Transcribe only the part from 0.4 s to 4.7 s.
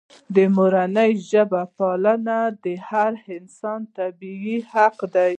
مورنۍ ژبې پالنه د هر انسان طبیعي